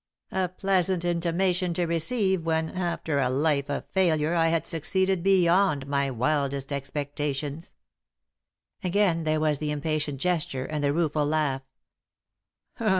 A 0.31 0.49
pleasant 0.49 1.05
intimation 1.05 1.75
to 1.75 1.85
receive 1.85 2.43
when, 2.43 2.71
after 2.71 3.19
a 3.19 3.29
life 3.29 3.69
of 3.69 3.85
failure, 3.91 4.33
I 4.33 4.47
had 4.47 4.65
succeeded 4.65 5.21
beyond 5.21 5.85
my 5.85 6.09
wildest 6.09 6.73
expectations." 6.73 7.75
Again 8.83 9.25
there 9.25 9.39
was 9.39 9.59
the 9.59 9.69
impatient 9.69 10.19
gesture 10.19 10.65
and 10.65 10.83
the 10.83 10.91
rueful 10.91 11.27
laugh. 11.27 11.61